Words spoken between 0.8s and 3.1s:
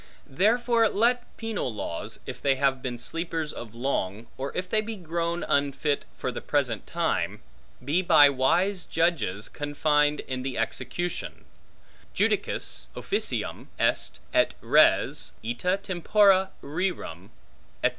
let penal laws, if they have been